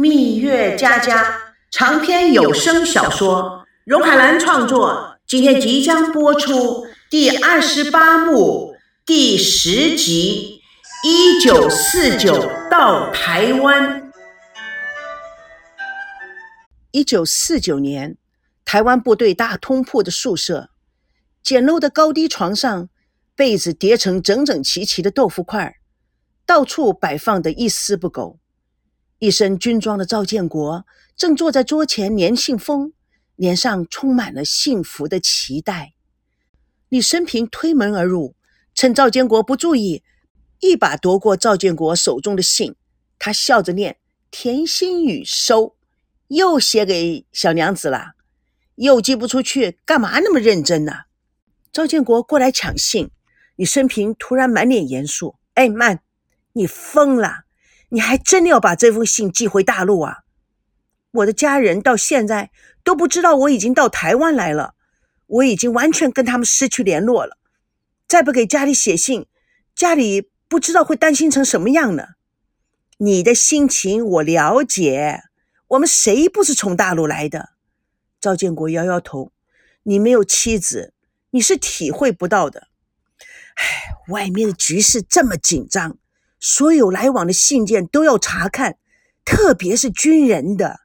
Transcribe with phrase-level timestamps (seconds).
[0.00, 1.36] 蜜月佳佳
[1.72, 10.62] 长篇有声小说，荣海兰创作，今天即将播出第二十八幕第十集
[11.08, 14.02] 《一九四九到台湾》。
[16.92, 18.16] 一九四九年，
[18.64, 20.70] 台湾部队大通铺的宿舍，
[21.42, 22.88] 简陋的高低床上，
[23.34, 25.78] 被子叠成整整齐齐的豆腐块，
[26.46, 28.38] 到处摆放的一丝不苟。
[29.18, 32.92] 一身军装的赵建国正坐在桌前粘信封，
[33.34, 35.94] 脸上充满了幸福的期待。
[36.88, 38.36] 李生平推门而入，
[38.74, 40.04] 趁赵建国不注意，
[40.60, 42.76] 一把夺过赵建国手中的信。
[43.18, 43.98] 他笑着念
[44.30, 45.74] ：“田心雨收，
[46.28, 48.12] 又写给小娘子了，
[48.76, 50.92] 又寄不出去，干嘛那么认真呢？”
[51.72, 53.10] 赵建国过来抢信，
[53.56, 56.02] 李生平突然满脸严肃：“哎，慢，
[56.52, 57.46] 你疯了！”
[57.90, 60.18] 你还真的要把这封信寄回大陆啊？
[61.10, 62.50] 我的家人到现在
[62.84, 64.74] 都不知道我已经到台湾来了，
[65.26, 67.38] 我已经完全跟他们失去联络了。
[68.06, 69.26] 再不给家里写信，
[69.74, 72.08] 家里不知道会担心成什么样呢？
[72.98, 75.22] 你的心情我了解，
[75.68, 77.50] 我们谁不是从大陆来的？
[78.20, 79.32] 赵建国摇摇头，
[79.84, 80.92] 你没有妻子，
[81.30, 82.68] 你是体会不到的。
[83.54, 85.98] 唉，外面的局势这么紧张。
[86.40, 88.78] 所有来往的信件都要查看，
[89.24, 90.80] 特别是军人的，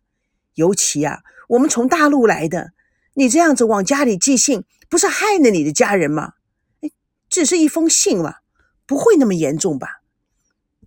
[0.56, 2.74] 尤其啊，我们从大陆来的，
[3.14, 6.34] 你这样子往家里寄信，不是害了你的家人吗？
[6.82, 6.90] 哎，
[7.30, 8.38] 只是一封信嘛，
[8.86, 10.02] 不会那么严重吧？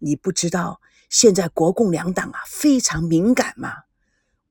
[0.00, 3.73] 你不知道现在国共两党啊非常敏感吗？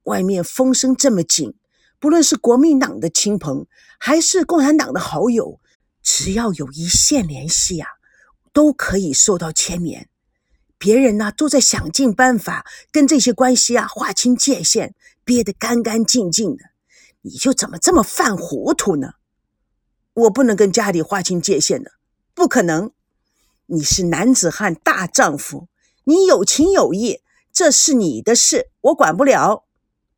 [0.03, 1.55] 外面风声这么紧，
[1.99, 3.67] 不论是国民党的亲朋，
[3.99, 5.59] 还是共产党的好友，
[6.01, 7.89] 只要有一线联系啊。
[8.55, 10.07] 都可以受到牵连，
[10.77, 16.63] 别人呢都在想尽办法跟这些关系啊划清界限，憋得干干净净的，
[17.23, 19.15] 你就怎么这么犯糊涂呢？
[20.13, 21.91] 我不能跟家里划清界限的，
[22.33, 22.93] 不可能。
[23.65, 25.67] 你是男子汉大丈夫，
[26.05, 27.19] 你有情有义，
[27.51, 29.65] 这是你的事，我管不了。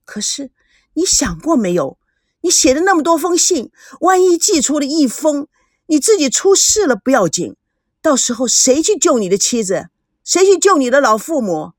[0.05, 0.51] 可是
[0.93, 1.97] 你想过没有？
[2.41, 3.71] 你写的那么多封信，
[4.01, 5.47] 万一寄出了一封，
[5.87, 7.56] 你自己出事了不要紧。
[8.07, 9.89] 到时候谁去救你的妻子？
[10.23, 11.73] 谁去救你的老父母？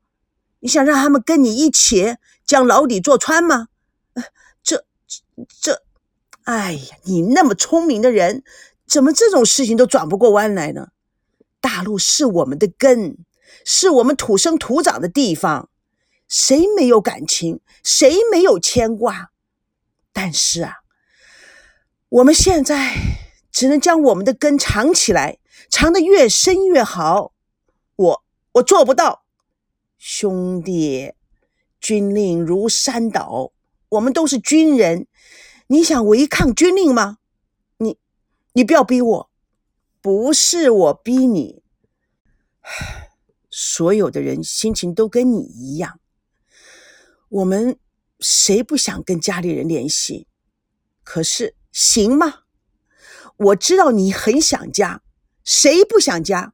[0.59, 3.69] 你想让他们跟你一起将牢底坐穿吗？
[4.61, 4.85] 这、
[5.59, 5.81] 这……
[6.43, 8.43] 哎呀，你那么聪明的人，
[8.85, 10.89] 怎么这种事情都转不过弯来呢？
[11.59, 13.17] 大陆是我们的根，
[13.65, 15.71] 是我们土生土长的地方，
[16.27, 17.59] 谁没有感情？
[17.83, 19.31] 谁没有牵挂？
[20.13, 20.73] 但是啊，
[22.09, 22.93] 我们现在
[23.51, 25.38] 只能将我们的根藏起来。
[25.67, 27.33] 藏得越深越好，
[27.95, 29.25] 我我做不到，
[29.97, 31.13] 兄弟，
[31.79, 33.51] 军令如山倒，
[33.89, 35.07] 我们都是军人，
[35.67, 37.17] 你想违抗军令吗？
[37.77, 37.97] 你
[38.53, 39.31] 你不要逼我，
[40.01, 41.63] 不是我逼你，
[43.49, 45.99] 所有的人心情都跟你一样，
[47.29, 47.77] 我们
[48.19, 50.27] 谁不想跟家里人联系？
[51.03, 52.43] 可是行吗？
[53.37, 55.01] 我知道你很想家。
[55.49, 56.53] 谁不想家？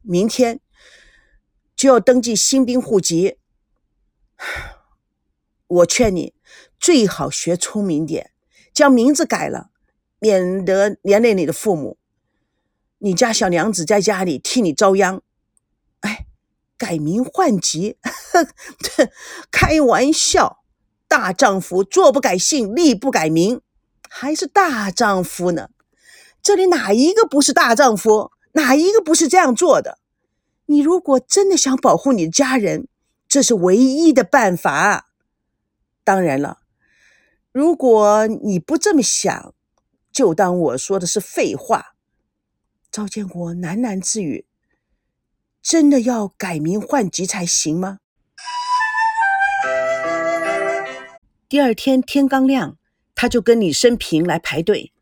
[0.00, 0.60] 明天
[1.76, 3.36] 就要登记新兵户籍。
[5.66, 6.32] 我劝你
[6.80, 8.32] 最好学聪明点，
[8.72, 9.68] 将名字改了，
[10.20, 11.98] 免得连累你的父母。
[12.96, 15.20] 你家小娘子在家里替你遭殃。
[16.00, 16.26] 哎，
[16.78, 17.98] 改名换籍？
[19.52, 20.64] 开玩笑！
[21.06, 23.60] 大丈夫坐不改姓，立不改名，
[24.08, 25.68] 还是大丈夫呢。
[26.46, 28.30] 这里哪一个不是大丈夫？
[28.52, 29.98] 哪一个不是这样做的？
[30.66, 32.86] 你如果真的想保护你的家人，
[33.26, 35.08] 这是唯一的办法。
[36.04, 36.58] 当然了，
[37.50, 39.54] 如果你不这么想，
[40.12, 41.96] 就当我说的是废话。
[42.92, 44.46] 赵建国喃喃自语
[45.60, 47.98] ：“真的要改名换籍才行吗？”
[51.48, 52.78] 第二天天刚亮，
[53.16, 54.92] 他就跟李生平来排队。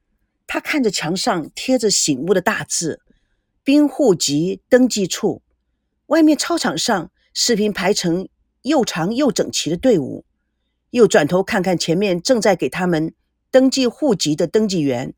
[0.46, 3.00] 他看着墙上贴着醒目的大字
[3.64, 5.43] “兵户籍登记处”，
[6.06, 8.29] 外面操场上士兵排成
[8.62, 10.25] 又长又整齐的队伍，
[10.91, 13.14] 又转头看看前面正在给他们
[13.50, 15.14] 登记户籍的登记员，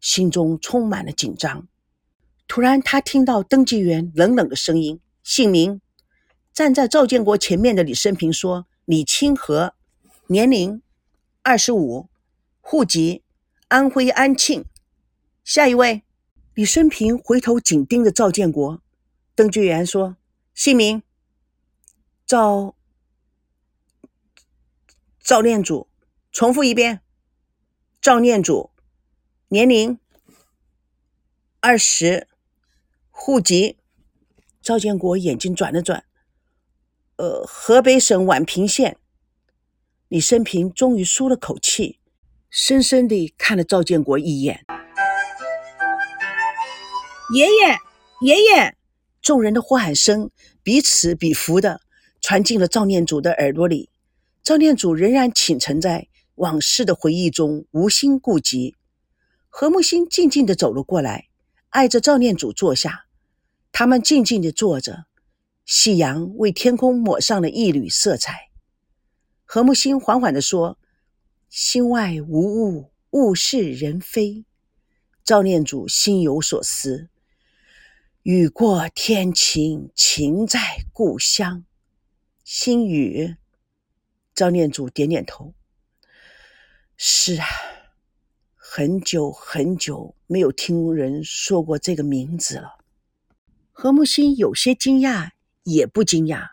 [0.00, 1.66] 心中充满了紧张。
[2.46, 5.80] 突然，他听到登记员冷冷的声音：“姓名。”
[6.52, 9.74] 站在赵建国前面的李生平说：“李清河，
[10.26, 10.82] 年龄
[11.42, 12.08] 二十五，
[12.60, 13.22] 户籍。”
[13.70, 14.64] 安徽安庆，
[15.44, 16.02] 下一位，
[16.54, 18.82] 李生平回头紧盯着赵建国。
[19.36, 20.16] 登记员说
[20.52, 21.04] ：“姓名
[22.26, 22.74] 赵
[25.20, 25.88] 赵念祖，
[26.32, 27.00] 重复一遍。
[28.00, 28.70] 赵念祖，
[29.50, 30.00] 年龄
[31.60, 32.26] 二十，
[33.12, 33.78] 户籍。
[34.60, 36.04] 赵建国眼睛转了转，
[37.18, 38.98] 呃，河北省宛平县。
[40.08, 41.99] 李生平终于舒了口气，
[42.50, 44.66] 深深地看了赵建国一眼。
[47.32, 47.78] 爷爷，
[48.22, 48.76] 爷爷！
[49.22, 50.32] 众人的呼喊声
[50.64, 51.80] 彼此彼伏的
[52.20, 53.88] 传进了赵念祖的耳朵里。
[54.42, 58.74] 赵念祖仍然倾沉在往事的回忆中，无心顾及。
[59.48, 61.28] 何木星静静地走了过来，
[61.68, 63.04] 挨着赵念祖坐下。
[63.70, 65.04] 他们静静地坐着，
[65.64, 68.48] 夕阳为天空抹上了一缕色彩。
[69.44, 70.78] 何木星缓缓地说
[71.50, 74.44] ：“心外无物，物是人非。”
[75.24, 77.10] 赵念祖心有所思。
[78.22, 81.64] 雨过天晴，情在故乡。
[82.44, 83.36] 心雨。
[84.32, 85.52] 赵念祖点点头。
[86.96, 87.46] 是啊，
[88.54, 92.78] 很久很久没有听人说过这个名字了。
[93.72, 95.30] 何木心有些惊讶，
[95.64, 96.50] 也不惊讶，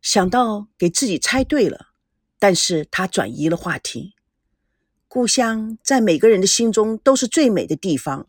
[0.00, 1.91] 想到给自己猜对了，
[2.42, 4.16] 但是他转移了话题。
[5.06, 8.26] 故乡在每个人的心中都是最美的地方，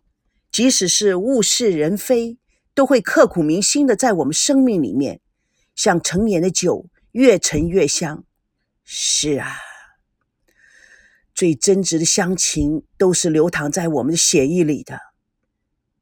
[0.52, 2.38] 即使是物是人非。
[2.76, 5.22] 都会刻骨铭心的在我们生命里面，
[5.76, 8.24] 像陈年的酒，越陈越香。
[8.84, 9.58] 是啊，
[11.36, 15.00] 最真挚的乡情都是流淌在我们的血液里的，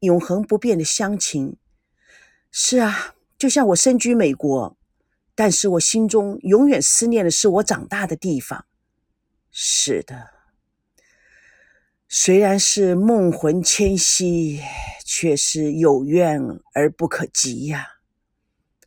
[0.00, 1.58] 永恒不变的乡情。
[2.50, 4.78] 是啊，就像我身居美国，
[5.34, 8.66] 但是我心中永远思念的是我长大的地方。
[9.50, 10.30] 是的，
[12.08, 14.60] 虽然是梦魂牵兮。
[15.04, 16.40] 却是有怨
[16.72, 17.86] 而不可及呀。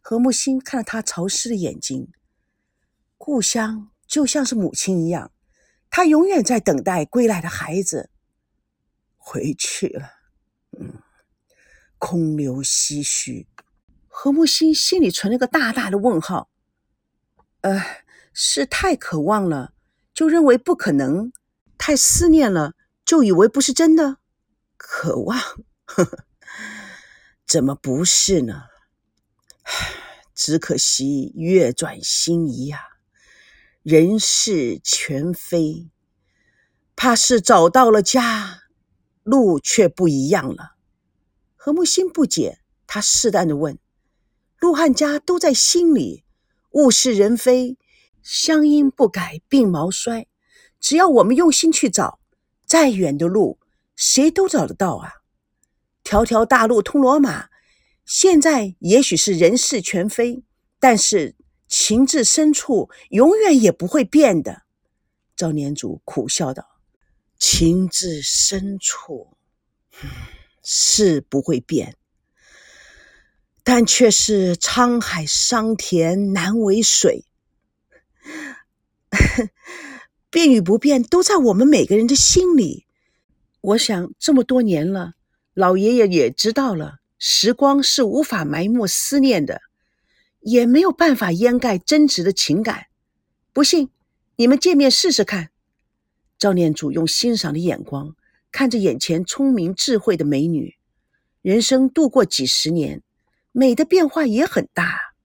[0.02, 2.12] 何木心看了他潮湿的眼睛，
[3.16, 5.32] 故乡就像是母亲一样，
[5.92, 8.10] 他永远在等待归来的孩子
[9.16, 10.10] 回去了。
[10.80, 10.96] 嗯，
[12.00, 13.48] 空留唏嘘。
[14.18, 16.50] 何木星心里存了个大大的问号。
[17.62, 17.84] 呃，
[18.34, 19.74] 是太渴望了，
[20.14, 21.32] 就认为不可能；
[21.78, 24.20] 太思念了，就以为不是真的。
[24.78, 25.38] 渴望。
[25.84, 26.26] 呵呵，
[27.46, 28.64] 怎么不是呢？
[30.34, 32.80] 只可惜月转星移呀，
[33.84, 35.90] 人事全非。
[36.96, 38.62] 怕是找到了家，
[39.24, 40.76] 路却不一样了。
[41.58, 43.78] 何木心不解，他试探的问
[44.66, 46.24] ：“陆汉家都在心里，
[46.72, 47.78] 物是人非，
[48.24, 50.28] 乡音不改鬓毛衰。
[50.80, 52.20] 只要我们用心去找，
[52.66, 53.60] 再远的路，
[53.96, 55.12] 谁都找得到啊。”
[56.04, 57.50] 条条大路通罗马，
[58.06, 60.44] 现在也许是人事全非，
[60.80, 61.36] 但是
[61.68, 64.64] 情至深处永远也不会变的。
[65.36, 66.66] 赵念祖苦笑道
[67.38, 69.38] ：“情至深处
[70.64, 71.96] 是不会变，
[73.66, 77.26] 但却是沧海桑田难为水。
[80.30, 82.86] 变与不变，都在我们每个人的心里。
[83.62, 85.14] 我想这么多年了。”
[85.56, 89.62] 老爷爷也知道了，时光是无法埋没思念的，
[90.42, 92.88] 也没有办法掩盖真挚的情感。
[93.54, 93.90] 不信，
[94.36, 95.52] 你们见面试试看。
[96.38, 98.18] 赵念祖用欣赏的眼光
[98.52, 100.76] 看着眼前聪明智慧的美女，
[101.42, 103.02] 人生度过几十年，
[103.58, 105.16] 美的变化也很大。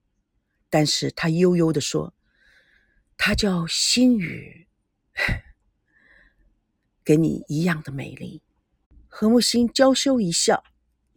[0.69, 2.13] 但是他悠悠地说
[3.17, 4.69] ：“她叫心雨，
[7.03, 8.41] 跟你一样的美丽。”
[9.09, 10.63] 何木心娇羞一笑：“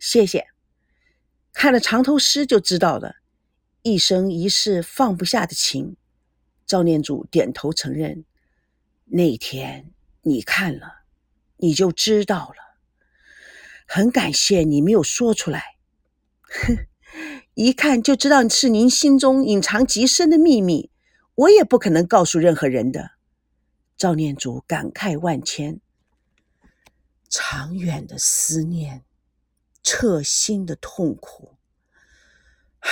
[0.00, 0.49] 谢谢。
[1.52, 3.14] 看了长头诗就知道了，
[3.83, 5.97] 一生一世放不下的情。”
[6.66, 8.25] 赵念祖点头承认
[9.06, 9.92] ：“那天
[10.23, 11.04] 你看了，
[11.59, 12.76] 你就知道了。
[13.87, 15.76] 很感谢你没有说出来。
[16.42, 16.87] 哼，
[17.55, 20.91] 一看就知道是您心中隐藏极深的秘密，
[21.35, 23.13] 我也不可能告诉任何人的。”
[23.97, 25.81] 赵念祖感慨万千。
[27.29, 29.05] 长远的思念，
[29.83, 31.55] 彻心的痛苦，
[32.81, 32.91] 唉，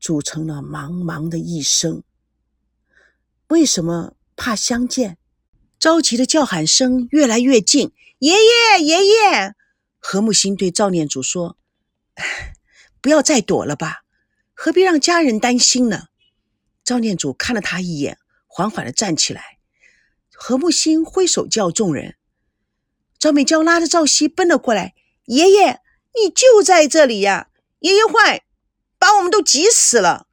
[0.00, 2.02] 组成了茫茫的一生。
[3.48, 5.18] 为什么怕相见？
[5.78, 7.92] 着急的叫喊声越来越近。
[8.18, 9.54] 爷爷，爷爷！
[10.00, 11.56] 何木心对赵念祖说
[13.00, 14.02] ：“不要再躲了吧，
[14.54, 16.06] 何必让家人担心呢？”
[16.84, 19.58] 赵念祖看了他一眼，缓缓的站起来。
[20.32, 22.16] 何木心挥手叫众人。
[23.18, 24.94] 赵美娇拉着赵熙奔了过来
[25.26, 25.80] ：“爷爷，
[26.14, 27.48] 你就在这里呀！
[27.80, 28.44] 爷爷坏，
[28.98, 30.28] 把我们都急死了。”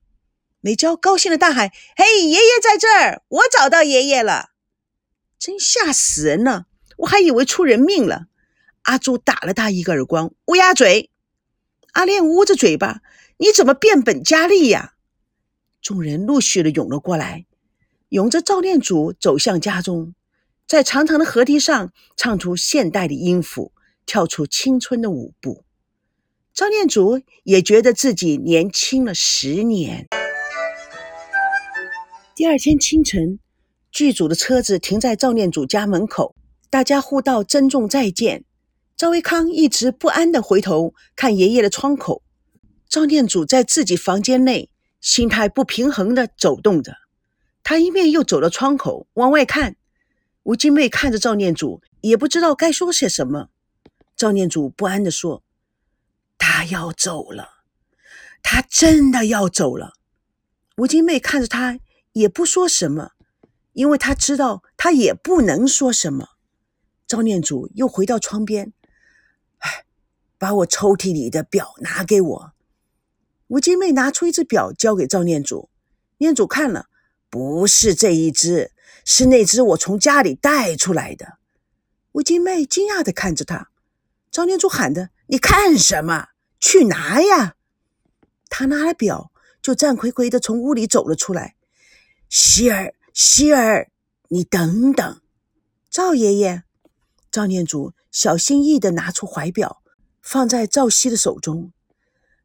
[0.62, 3.24] 美娇高兴的大喊：“嘿，爷爷在这儿！
[3.28, 4.52] 我找到爷爷了！”
[5.40, 6.68] 真吓死人了，
[6.98, 8.28] 我还以为出人命了。
[8.84, 11.10] 阿朱打了他一个耳光：“乌鸦嘴！”
[11.96, 13.00] 阿莲捂着嘴巴
[13.40, 14.96] ：“你怎么变本加厉呀？”
[15.82, 17.46] 众人陆续的涌了过来，
[18.10, 20.14] 拥着赵念祖走向家中，
[20.68, 23.72] 在长长的河堤上唱出现代的音符，
[24.06, 25.64] 跳出青春的舞步。
[26.54, 30.06] 赵念祖也觉得自己年轻了十年。
[32.36, 33.40] 第二天清晨，
[33.90, 36.36] 剧组的车子停在赵念祖家门口，
[36.70, 38.44] 大家互道珍重再见。
[38.98, 42.24] 赵维康一直不安地回头看爷爷的窗口。
[42.88, 44.70] 赵念祖在自己房间内，
[45.02, 46.96] 心态不平衡地走动着。
[47.62, 49.76] 他一面又走到窗口往外看。
[50.44, 53.50] 吴金妹看着赵念祖，也不知道该说些什么。
[54.16, 55.44] 赵念祖不安地说
[56.38, 57.50] ：“他要走了，
[58.42, 59.92] 他真的要走了。”
[60.78, 61.80] 吴金妹看着他，
[62.14, 63.12] 也不说什么，
[63.74, 66.30] 因为他知道他也不能说什么。
[67.06, 68.72] 赵念祖又回到窗边。
[70.46, 72.52] 把我抽屉里的表拿给我。
[73.48, 75.72] 吴金妹拿出一只表交给赵念祖，
[76.20, 76.86] 念祖看了，
[77.32, 78.72] 不是这一只，
[79.04, 81.40] 是那只我从家里带出来的。
[82.12, 83.72] 吴金妹惊讶地看着他，
[84.30, 86.28] 赵念祖喊着：“你看什么？
[86.60, 87.56] 去拿呀！”
[88.48, 89.32] 他拿了表，
[89.64, 91.56] 就战魁魁地从屋里走了出来。
[92.30, 93.90] 希儿，希儿，
[94.28, 95.22] 你等等，
[95.90, 96.62] 赵爷爷。
[97.32, 99.82] 赵念祖小心翼翼地拿出怀表。
[100.26, 101.72] 放在赵熙的手中，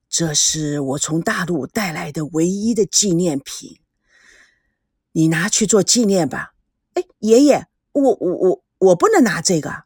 [0.07, 3.81] 这是我从大陆带来的唯一的纪念品，
[5.13, 6.53] 你拿去做纪念吧。
[6.93, 9.85] 哎，爷爷，我我我我不能拿这个。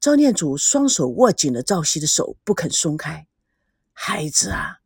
[0.00, 3.28] 赵念祖双手握紧了赵熙的手，不肯松开。
[3.92, 4.80] 孩子啊，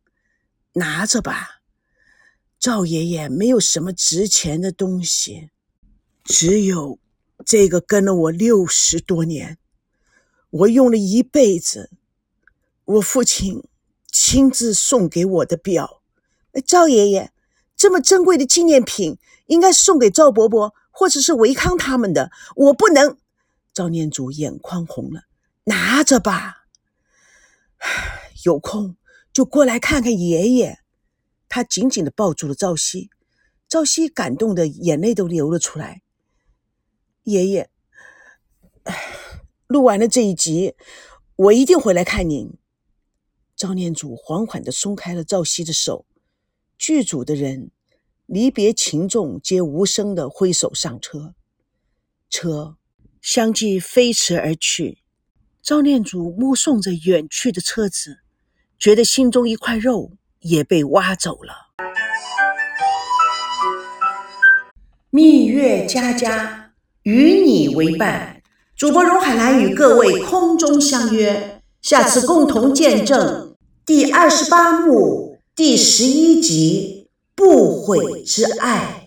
[0.73, 1.61] 拿着吧。
[2.59, 5.49] 赵爷爷没有什么值钱的东西，
[6.23, 6.99] 只有
[7.43, 9.57] 这个跟了我六十多年，
[10.51, 11.89] 我用了一辈子。
[12.89, 13.63] 我父亲
[14.11, 16.01] 亲自送给我的表，
[16.65, 17.31] 赵爷爷，
[17.75, 23.15] 这么珍贵的纪念品应该送给赵伯伯或者是维康他们的，我不能。
[23.71, 25.25] 赵念祖眼眶红了，
[25.65, 26.65] 拿着吧，
[28.43, 28.97] 有空
[29.31, 30.79] 就过来看看爷爷。
[31.47, 33.11] 他紧紧的抱住了赵熙，
[33.67, 36.01] 赵熙感动的眼泪都流了出来。
[37.23, 37.69] 爷爷，
[39.67, 40.75] 录完了这一集，
[41.35, 42.51] 我一定会来看您。
[43.59, 46.05] 赵念祖缓缓地松开了赵熙的手，
[46.77, 47.71] 剧组的人
[48.25, 51.33] 离别情重，皆无声地挥手上车，
[52.29, 52.77] 车
[53.21, 54.99] 相继飞驰而去。
[55.61, 58.19] 赵念祖目送着远去的车子，
[58.79, 61.53] 觉得心中一块肉也被挖走了。
[65.09, 66.71] 蜜月佳佳
[67.03, 68.41] 与你为伴，
[68.77, 73.48] 主播荣海兰与各位空中相约，下次共同见证。
[73.89, 78.97] 第二十八幕第十一集《不悔之爱》。